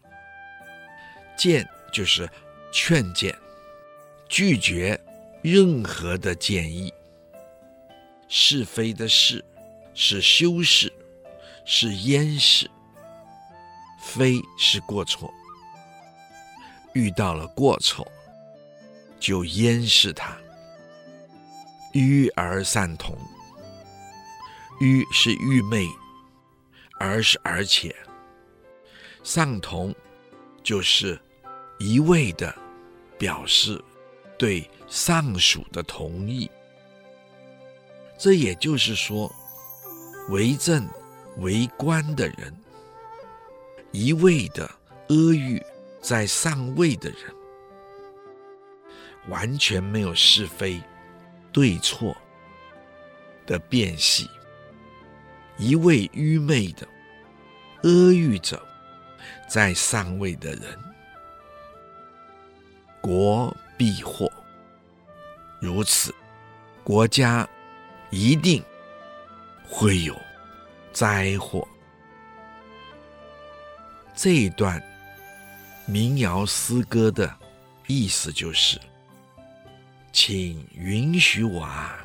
[1.35, 2.29] 见就是
[2.71, 3.37] 劝谏，
[4.29, 4.99] 拒绝
[5.41, 6.93] 任何的建议。
[8.29, 9.43] 是非的是，
[9.93, 10.91] 是修饰，
[11.65, 12.69] 是掩饰，
[13.99, 15.33] 非是过错。
[16.93, 18.09] 遇到了过错，
[19.19, 20.37] 就掩饰它。
[21.93, 23.17] 愚而善同，
[24.79, 25.87] 愚是愚昧，
[26.99, 27.95] 而是而且，
[29.23, 29.95] 善同
[30.61, 31.19] 就是
[31.79, 32.53] 一味的
[33.17, 33.83] 表示
[34.37, 36.49] 对上属的同意。
[38.19, 39.33] 这也就是说，
[40.29, 40.87] 为政
[41.37, 42.55] 为官的人，
[43.91, 44.69] 一味的
[45.09, 45.63] 阿谀
[46.01, 47.33] 在上位的人，
[49.27, 50.81] 完全没有是非。
[51.53, 52.15] 对错
[53.47, 54.29] 的辨析，
[55.57, 56.87] 一味愚昧的
[57.81, 58.61] 阿谀着
[59.47, 60.61] 在上位的人，
[63.01, 64.31] 国必祸。
[65.59, 66.13] 如此，
[66.83, 67.47] 国家
[68.11, 68.63] 一定
[69.67, 70.15] 会有
[70.93, 71.67] 灾祸。
[74.13, 74.79] 这一段
[75.87, 77.33] 民谣诗歌的
[77.87, 78.79] 意思就是。
[80.19, 82.03] 请允许我啊，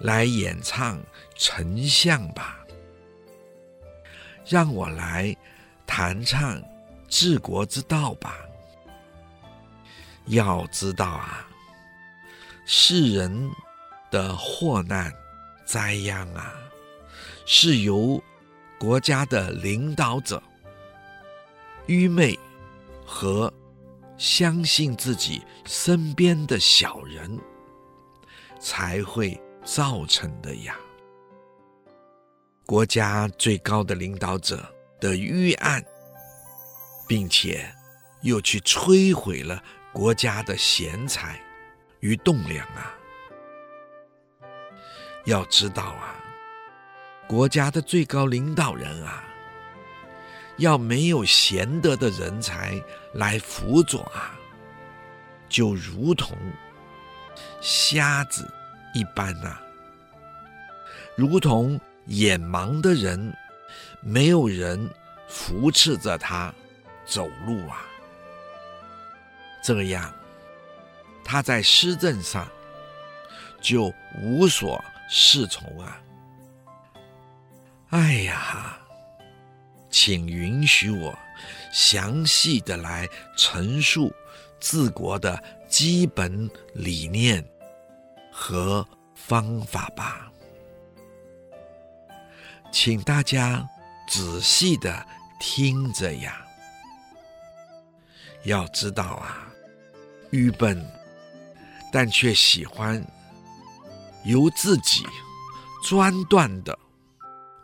[0.00, 0.98] 来演唱
[1.36, 2.64] 丞相吧。
[4.46, 5.36] 让我来
[5.86, 6.58] 弹唱
[7.06, 8.34] 治国之道吧。
[10.28, 11.46] 要知道啊，
[12.64, 13.50] 世人
[14.10, 15.12] 的祸难
[15.66, 16.54] 灾殃啊，
[17.44, 18.18] 是由
[18.78, 20.42] 国家的领导者
[21.84, 22.38] 愚昧
[23.04, 23.52] 和。
[24.18, 27.38] 相信自己身边的小人，
[28.58, 30.76] 才会造成的呀。
[32.66, 34.68] 国家最高的领导者
[35.00, 35.82] 的预案，
[37.06, 37.72] 并且
[38.22, 41.40] 又去摧毁了国家的贤才
[42.00, 42.92] 与栋梁啊！
[45.24, 46.16] 要知道啊，
[47.28, 49.24] 国家的最高领导人啊。
[50.58, 52.82] 要没有贤德的人才
[53.14, 54.36] 来辅佐啊，
[55.48, 56.36] 就如同
[57.60, 58.48] 瞎子
[58.92, 59.62] 一般呐、啊，
[61.16, 63.32] 如同眼盲的人，
[64.00, 64.90] 没有人
[65.28, 66.52] 扶持着他
[67.06, 67.86] 走路啊，
[69.62, 70.12] 这样
[71.24, 72.48] 他在施政上
[73.60, 76.00] 就无所适从啊。
[77.90, 78.78] 哎呀！
[80.00, 81.18] 请允许我
[81.72, 84.14] 详细的来陈述
[84.60, 87.44] 治国的基本理念
[88.30, 90.30] 和方法吧。
[92.70, 93.68] 请大家
[94.08, 95.04] 仔细的
[95.40, 96.46] 听着呀。
[98.44, 99.48] 要知道啊，
[100.30, 100.80] 愚笨
[101.92, 103.04] 但却喜欢
[104.24, 105.04] 由自己
[105.82, 106.78] 专断的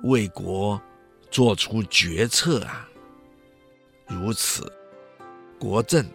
[0.03, 0.83] 为国。
[1.35, 2.89] 做出决策啊，
[4.07, 4.73] 如此，
[5.59, 6.09] 国政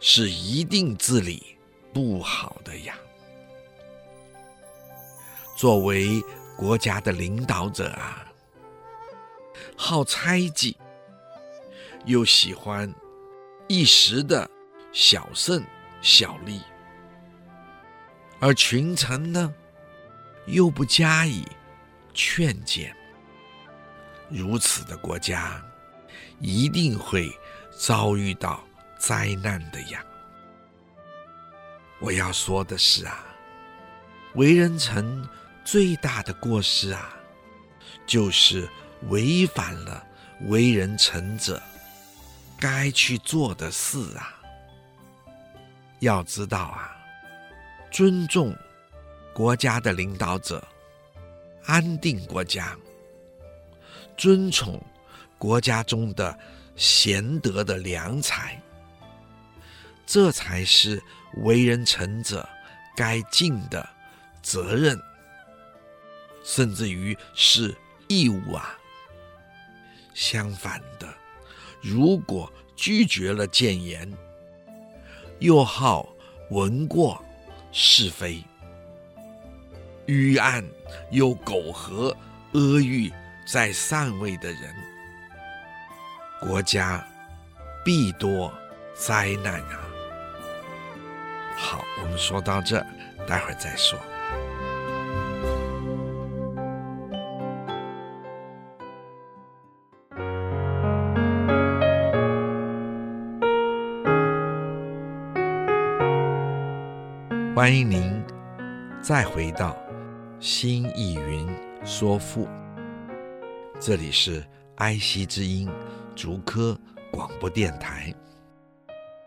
[0.00, 1.56] 是一定治理
[1.94, 2.94] 不好的呀。
[5.56, 6.22] 作为
[6.58, 8.30] 国家的领导者啊，
[9.76, 10.76] 好猜忌，
[12.04, 12.94] 又喜欢
[13.66, 14.46] 一时的
[14.92, 15.64] 小胜
[16.02, 16.60] 小利，
[18.38, 19.54] 而群臣呢，
[20.44, 21.46] 又不加以
[22.12, 22.94] 劝谏。
[24.30, 25.62] 如此的国家，
[26.38, 27.36] 一定会
[27.76, 28.62] 遭遇到
[28.98, 30.04] 灾难的呀。
[32.00, 33.24] 我要说的是啊，
[34.34, 35.28] 为人臣
[35.64, 37.12] 最大的过失啊，
[38.06, 38.68] 就是
[39.08, 40.02] 违反了
[40.46, 41.60] 为人臣者
[42.58, 44.36] 该去做的事啊。
[45.98, 46.96] 要知道啊，
[47.90, 48.56] 尊重
[49.34, 50.66] 国家的领导者，
[51.66, 52.74] 安定国家。
[54.20, 54.78] 尊崇
[55.38, 56.38] 国家中的
[56.76, 58.60] 贤德的良才，
[60.04, 61.02] 这才是
[61.38, 62.46] 为人臣者
[62.94, 63.88] 该尽的
[64.42, 65.00] 责任，
[66.44, 67.74] 甚至于是
[68.08, 68.78] 义务啊。
[70.12, 71.08] 相反的，
[71.80, 74.12] 如果拒绝了谏言，
[75.38, 76.06] 又好
[76.50, 77.24] 闻过
[77.72, 78.44] 是非，
[80.04, 80.62] 于暗
[81.10, 82.14] 又苟合
[82.52, 83.10] 阿谀
[83.44, 84.74] 在上位的人，
[86.40, 87.04] 国家
[87.84, 88.52] 必多
[88.94, 89.80] 灾难啊！
[91.56, 92.84] 好，我们说到这，
[93.26, 93.98] 待会儿再说。
[107.52, 108.24] 欢迎您
[109.02, 109.76] 再回到
[110.38, 111.46] 新意云
[111.84, 112.48] 说赋，
[113.80, 114.44] 这里是
[114.76, 115.66] 爱惜之音
[116.14, 116.78] 竹科
[117.10, 118.14] 广播电台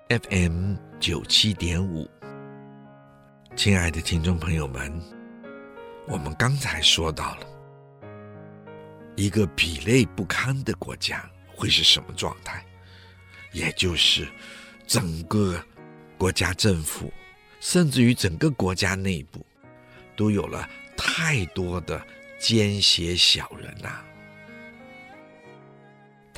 [0.09, 2.07] FM 九七点五。
[3.55, 5.01] 亲爱的听众朋友们，
[6.07, 7.47] 我们刚才说到了
[9.15, 12.63] 一个比类不堪的国家会是什么状态，
[13.53, 14.27] 也就是
[14.85, 15.59] 整个
[16.15, 17.11] 国家政府。
[17.59, 19.43] 甚至于整个国家内部，
[20.15, 21.99] 都有了太多的
[22.37, 24.03] 奸邪小人呐、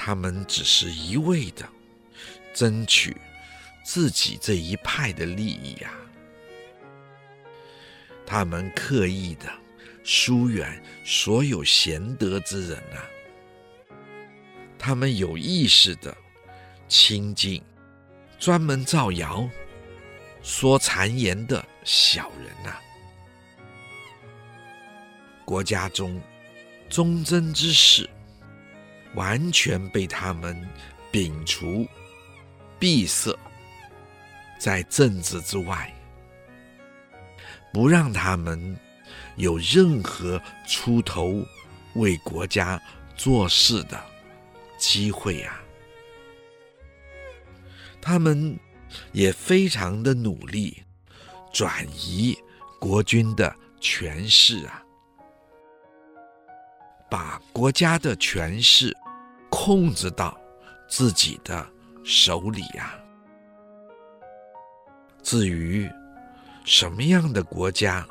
[0.06, 1.68] 他们只是一味的
[2.54, 3.18] 争取
[3.84, 5.98] 自己这一派的利益呀、啊，
[8.24, 9.52] 他们刻意的
[10.04, 13.02] 疏远所有贤德之人呐、
[14.78, 16.16] 他们有意识的
[16.88, 17.60] 亲近
[18.38, 19.50] 专门造谣。
[20.44, 22.78] 说谗言的小人呐、
[25.44, 26.22] 国家中
[26.88, 28.08] 忠贞之士
[29.16, 30.56] 完全被他们
[31.12, 31.88] 摒除、
[32.78, 33.36] 闭塞
[34.60, 35.94] 在政治之外，
[37.74, 38.78] 不让他们
[39.36, 41.44] 有任何出头
[41.96, 42.82] 为国家
[43.16, 44.00] 做事的
[44.78, 45.60] 机会、啊，
[48.02, 48.58] 他们。
[49.12, 50.82] 也非常的努力，
[51.52, 52.38] 转移
[52.80, 54.82] 国君的权势啊，
[57.10, 58.96] 把国家的权势
[59.58, 60.38] 控制到
[60.86, 61.66] 自己的
[62.04, 62.94] 手里呀。
[65.24, 65.90] 至于
[66.66, 68.06] 什么样的国家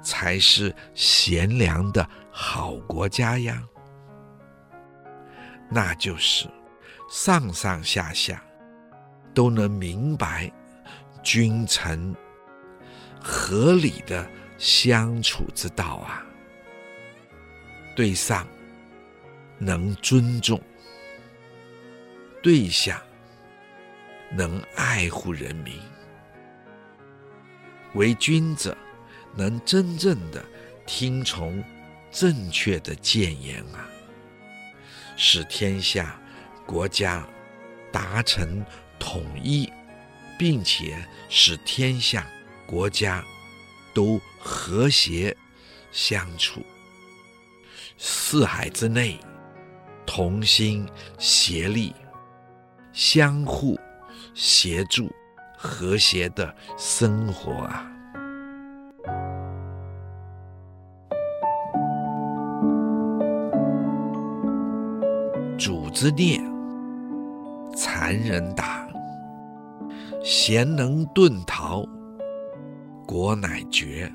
[0.00, 3.60] 才是贤良的好国家呀？
[5.68, 6.48] 那就是
[7.10, 8.40] 上上下下。
[9.32, 10.50] 都能明白
[11.22, 12.14] 君臣
[13.20, 16.26] 合理的相处之道啊，
[17.94, 18.44] 对上
[19.60, 20.60] 能尊重，
[22.42, 23.00] 对下
[24.32, 25.78] 能爱护人民，
[27.94, 28.76] 为君者
[29.36, 30.44] 能真正的
[30.84, 31.62] 听从
[32.10, 33.86] 正确的谏言啊，
[35.16, 36.20] 使天下
[36.66, 37.24] 国家
[37.92, 38.64] 达成。
[39.02, 39.66] 统一，
[40.38, 42.26] 并且使天下
[42.66, 43.24] 国家
[43.94, 45.34] 都和谐
[45.90, 46.62] 相处，
[47.96, 49.18] 四海之内
[50.12, 50.84] 同心
[51.18, 51.94] 协力，
[52.92, 53.78] 相互
[54.34, 55.08] 协助，
[55.56, 57.86] 和谐的生活啊！
[65.56, 66.42] 主之念，
[67.76, 68.84] 残忍打。
[70.24, 71.86] 贤能遁逃，
[73.06, 74.10] 国乃绝；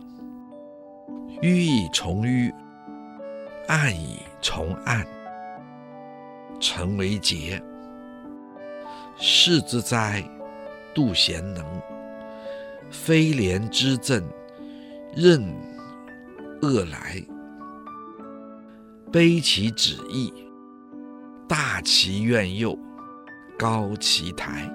[1.42, 2.54] 迂以从迂，
[3.70, 5.08] 暗以从暗，
[6.66, 7.62] 臣为节。
[9.18, 10.28] 士之哉，
[10.96, 11.64] 妒贤能；
[12.90, 14.24] 非廉之政，
[15.16, 15.46] 任
[16.64, 17.24] 恶来。
[19.12, 20.34] 卑其旨意，
[21.48, 22.76] 大其怨尤，
[23.60, 24.68] 高其台。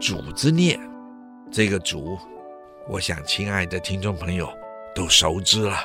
[0.00, 0.80] 主之孽，
[1.52, 2.18] 这个主，
[2.88, 4.48] 我想亲爱的听众朋友
[4.94, 5.76] 都熟知了，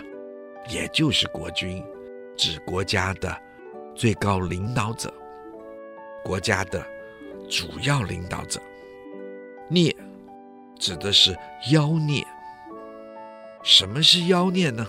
[0.69, 1.83] 也就是国君，
[2.39, 3.37] 指国家的
[3.93, 5.13] 最高领导者，
[6.23, 6.81] 国家的
[7.49, 8.61] 主要领导者。
[9.67, 9.93] 孽，
[10.77, 11.37] 指的是
[11.73, 12.25] 妖孽。
[13.61, 14.87] 什么是妖孽呢？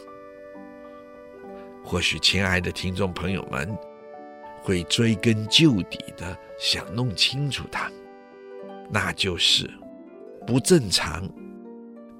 [1.82, 3.76] 或许亲爱的听众朋友们
[4.62, 7.90] 会追根究底的想弄清楚它。
[8.88, 9.68] 那就是
[10.46, 11.28] 不正常、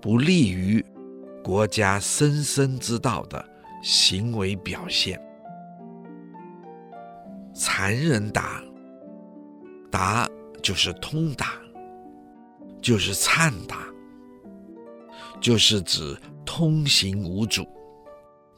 [0.01, 0.85] 不利于
[1.41, 3.49] 国家生生之道的
[3.83, 5.21] 行为表现。
[7.55, 8.63] 残忍打，
[9.91, 10.29] 打
[10.63, 11.55] 就是通达，
[12.81, 13.87] 就是灿达，
[15.41, 17.67] 就是指通行无阻、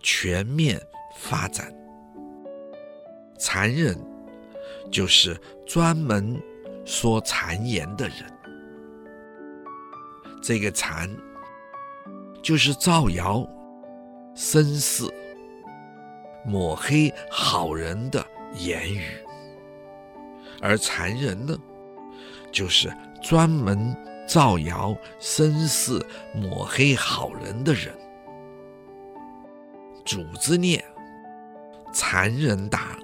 [0.00, 0.80] 全面
[1.16, 1.72] 发展。
[3.38, 3.98] 残忍
[4.90, 6.40] 就是专门。
[6.84, 8.16] 说谗言的人。
[10.42, 11.08] 这个谗
[12.42, 13.48] 就是造谣、
[14.34, 15.04] 生事、
[16.44, 18.24] 抹黑好人的
[18.54, 19.04] 言语，
[20.60, 21.56] 而谗人呢，
[22.50, 22.90] 就是
[23.22, 23.94] 专门
[24.26, 26.04] 造谣、生事、
[26.34, 27.94] 抹黑好人的人。
[30.04, 30.82] 主之念，
[31.92, 32.98] 谗人打。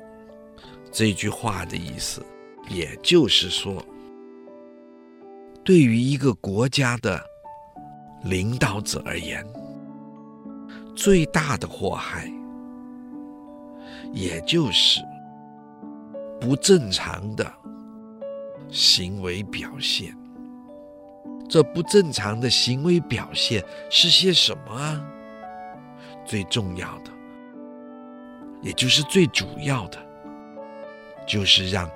[0.91, 2.25] 这句话的意思，
[2.69, 3.85] 也就是说，
[5.63, 7.23] 对于一个国家的
[8.25, 9.47] 领导者而言，
[10.99, 12.29] 最大的祸害，
[14.13, 15.01] 也就是
[16.41, 17.49] 不正常的
[18.69, 20.13] 行为表现。
[21.49, 25.01] 这不正常的行为表现是些什么啊？
[26.27, 27.13] 最重要的，
[28.61, 29.99] 也就是最主要的。
[31.29, 31.89] 就是让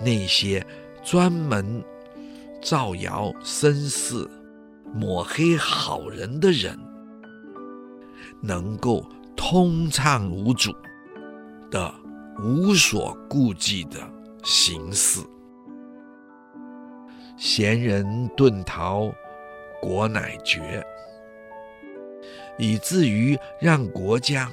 [0.00, 0.64] 那些
[1.02, 1.82] 专门
[2.62, 4.30] 造谣生事、
[4.94, 6.78] 抹黑好人的人，
[8.40, 9.04] 能够
[9.36, 10.74] 通畅无阻
[11.70, 11.92] 的、
[12.42, 13.98] 无所顾忌的
[14.42, 15.20] 行事。
[17.36, 18.04] 贤人
[18.36, 19.12] 遁逃，
[19.80, 20.84] 国乃绝，
[22.58, 24.50] 以至于让国家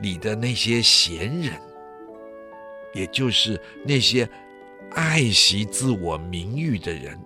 [0.00, 1.52] 里的那些贤人。
[2.92, 4.28] 也就是那些
[4.90, 7.16] 爱惜自我名誉的人，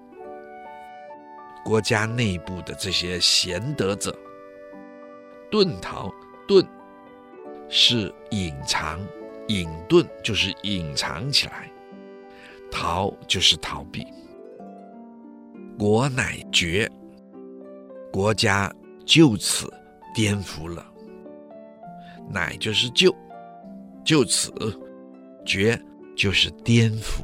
[1.64, 4.14] 国家内部的这些贤德者，
[5.54, 6.12] 遁逃，
[6.48, 6.66] 遁
[7.68, 8.98] 是隐藏，
[9.46, 11.70] 隐遁就是隐藏起来，
[12.72, 14.04] 逃就是逃避。
[15.78, 16.90] 国乃绝，
[18.12, 18.68] 国家
[19.06, 19.72] 就此
[20.12, 20.84] 颠覆了，
[22.28, 23.14] 乃就是就，
[24.04, 24.52] 就此。
[25.46, 25.78] 绝
[26.16, 27.22] 就是颠覆、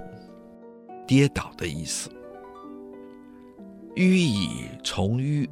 [1.06, 2.10] 跌倒的意思。
[3.96, 5.48] 迂以从迂，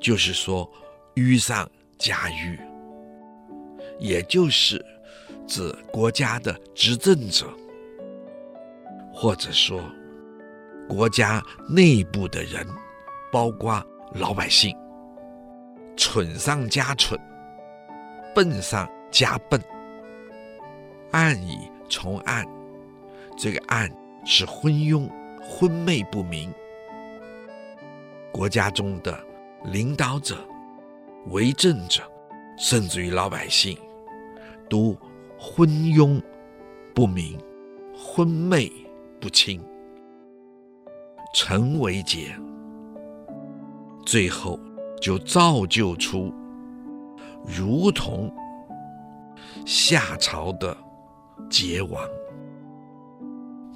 [0.00, 0.70] 就是说
[1.16, 1.68] 迂上
[2.02, 2.58] 加迂，
[4.00, 4.84] 也就是
[5.46, 7.46] 指国家的执政者，
[9.14, 9.80] 或者说
[10.88, 12.66] 国家内部的人，
[13.30, 13.80] 包括
[14.14, 14.76] 老百姓，
[15.96, 17.16] 蠢上加蠢，
[18.34, 19.62] 笨上加笨。
[21.12, 22.44] 暗以从暗，
[23.38, 23.88] 这个暗
[24.24, 25.08] 是昏庸、
[25.40, 26.52] 昏昧不明。
[28.32, 29.16] 国家中的
[29.66, 30.36] 领导者、
[31.30, 32.02] 为政者，
[32.58, 33.76] 甚至于老百姓，
[34.68, 34.96] 都
[35.38, 36.20] 昏庸
[36.94, 37.38] 不明、
[37.94, 38.70] 昏昧
[39.20, 39.62] 不清，
[41.34, 42.34] 臣为杰，
[44.04, 44.58] 最后
[45.00, 46.32] 就造就出
[47.46, 48.32] 如同
[49.66, 50.76] 夏朝的。
[51.50, 52.08] 桀王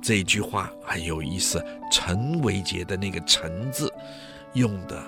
[0.01, 3.93] 这句话很有意思，“臣为杰”的那个“臣”字
[4.53, 5.03] 用的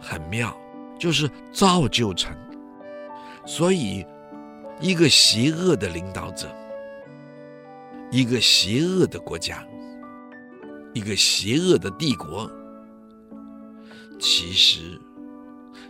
[0.00, 0.56] 很妙，
[0.98, 2.36] 就是造就成。
[3.44, 4.04] 所以，
[4.80, 6.48] 一个邪恶的领导者，
[8.10, 9.66] 一个邪恶的国家，
[10.92, 12.50] 一个邪恶的帝国，
[14.18, 15.00] 其实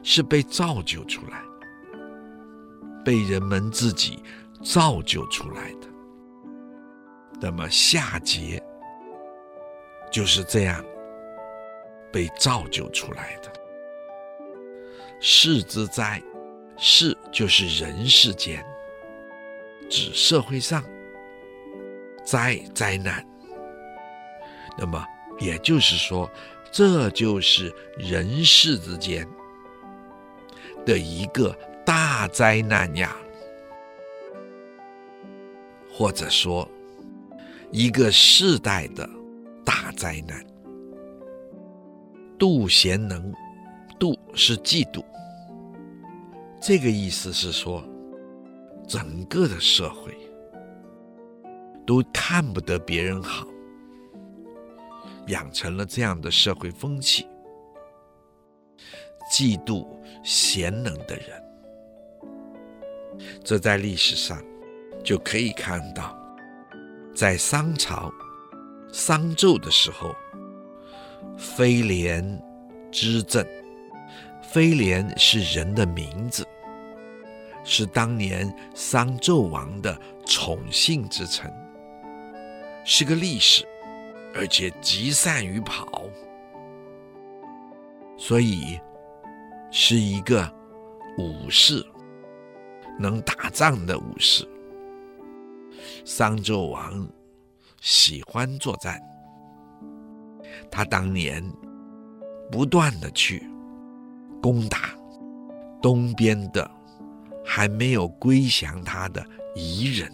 [0.02, 1.42] 是被造就出来，
[3.04, 4.22] 被人们自己。
[4.64, 5.86] 造就出来的，
[7.40, 8.60] 那么夏桀
[10.10, 10.82] 就是这样
[12.10, 13.52] 被造就出来的。
[15.20, 16.22] 世之灾，
[16.76, 18.64] 世就是人世间，
[19.88, 20.84] 指社会上
[22.24, 23.26] 灾灾难。
[24.78, 25.04] 那么
[25.38, 26.30] 也就是说，
[26.70, 29.26] 这就是人世之间
[30.84, 33.16] 的一个大灾难呀。
[35.90, 36.68] 或者说，
[37.72, 39.08] 一个世代的
[39.64, 40.44] 大灾难。
[42.38, 43.32] 杜贤能，
[43.98, 45.04] 妒是嫉妒。
[46.60, 47.84] 这个意思是说，
[48.88, 50.16] 整个的社会
[51.86, 53.46] 都看不得别人好，
[55.28, 57.26] 养成了这样的社会风气，
[59.32, 59.86] 嫉妒
[60.24, 61.42] 贤能的人。
[63.44, 64.42] 这在历史上。
[65.04, 66.18] 就可以看到，
[67.14, 68.12] 在商朝
[68.92, 70.12] 商纣的时候，
[71.38, 72.42] 飞廉
[72.90, 73.46] 之政。
[74.48, 76.46] 飞廉是人的名字，
[77.64, 81.52] 是当年商纣王的宠幸之臣，
[82.84, 83.66] 是个历史，
[84.34, 86.04] 而且极善于跑，
[88.16, 88.80] 所以
[89.70, 90.50] 是一个
[91.18, 91.84] 武士，
[92.98, 94.48] 能打仗的武士。
[96.04, 97.06] 商纣王
[97.80, 98.98] 喜欢作战，
[100.70, 101.44] 他当年
[102.50, 103.44] 不断的去
[104.42, 104.90] 攻打
[105.82, 106.70] 东边的
[107.44, 109.24] 还没有归降他的
[109.54, 110.12] 夷人，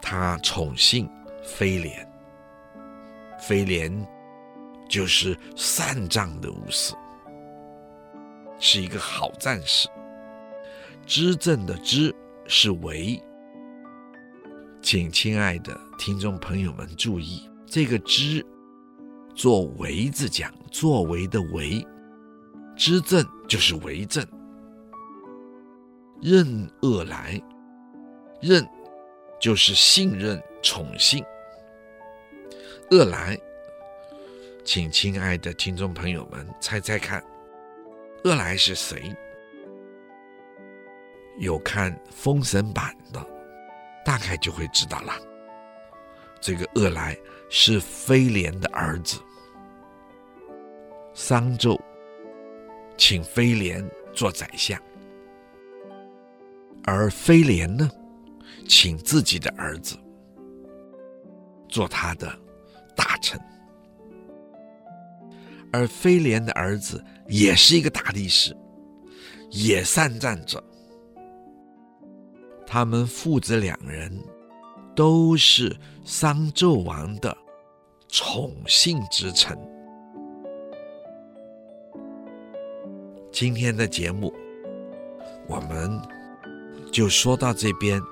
[0.00, 1.08] 他宠幸
[1.42, 2.08] 飞廉，
[3.40, 3.92] 飞廉
[4.88, 6.94] 就是善战的武士，
[8.58, 9.88] 是一个好战士。
[11.06, 12.14] 知政的知
[12.46, 13.22] 是为。
[14.80, 18.44] 请亲爱的听众朋友们注意，这个“支”
[19.34, 21.86] 做“为”字讲，作为的“为”，
[22.76, 24.26] 知正就是为政。
[26.20, 27.40] 任恶来，
[28.40, 28.66] 任
[29.40, 31.24] 就是信任、宠幸。
[32.90, 33.38] 恶来，
[34.64, 37.22] 请亲爱的听众朋友们猜猜看，
[38.24, 39.14] 恶来是谁？
[41.38, 43.26] 有看《封神榜》的。
[44.04, 45.12] 大概就会知道了。
[46.40, 47.14] 这个恶来
[47.50, 49.20] 是飞廉的儿子，
[51.18, 51.76] 商纣
[52.96, 54.80] 请飞廉做宰相，
[56.84, 57.90] 而飞廉呢，
[58.68, 59.96] 请自己的儿子
[61.68, 62.32] 做他的
[62.94, 63.38] 大臣，
[65.72, 68.56] 而飞廉的儿子也是一个大力士，
[69.50, 70.62] 也善战者。
[72.64, 74.08] 他们父子两人
[74.94, 77.36] 都是商纣王的
[78.06, 79.58] 宠幸之臣。
[83.40, 84.34] 今天的节目
[85.46, 85.96] 我们
[86.90, 88.02] 就说到这边，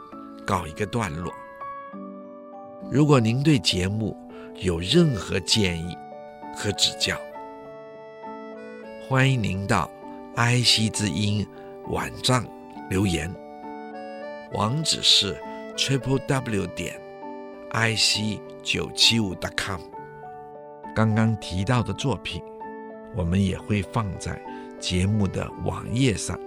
[0.46, 1.32] 告一个段落。
[2.92, 4.16] 如果您对节目
[4.54, 5.98] 有任何建议
[6.54, 7.16] 和指教，
[9.08, 9.90] 欢迎您到
[10.36, 11.44] 爱惜之音
[11.88, 12.46] 网站
[12.88, 13.28] 留言。
[14.52, 15.36] 网址是
[15.76, 17.00] triple w 点
[17.72, 19.80] i c 九七五 dot com。
[20.94, 22.40] 刚刚提到的作品，
[23.16, 24.40] 我们也会放在
[24.78, 26.38] 节目的网页上，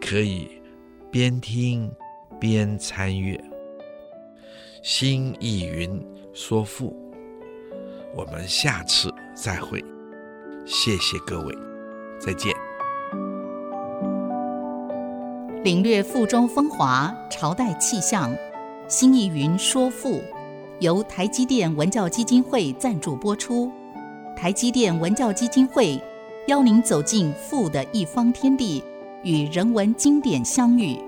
[0.00, 0.50] 可以
[1.10, 1.90] 边听
[2.38, 3.42] 边参阅。
[4.82, 6.00] 新意云
[6.34, 6.94] 说赋，
[8.14, 9.82] 我们下次再会，
[10.66, 11.54] 谢谢各位，
[12.20, 12.54] 再见。
[15.64, 18.34] 领略赋中风华，朝代气象。
[18.86, 20.22] 新意云说赋，
[20.80, 23.72] 由台积电文教基金会赞助播出。
[24.36, 25.98] 台积电文教基金会
[26.46, 28.84] 邀您走进富的一方天地，
[29.22, 30.98] 与人文经典相遇。